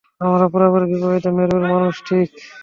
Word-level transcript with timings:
আমরা 0.21 0.45
পুরোপুরি 0.51 0.85
বিপরীত 0.91 1.25
মেরুর 1.37 1.63
মানুষ, 1.71 1.95
ঠিক? 2.07 2.27